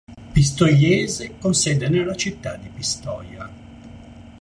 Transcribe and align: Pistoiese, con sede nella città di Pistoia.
Pistoiese, 0.33 1.37
con 1.37 1.53
sede 1.53 1.87
nella 1.87 2.15
città 2.15 2.55
di 2.55 2.69
Pistoia. 2.69 3.47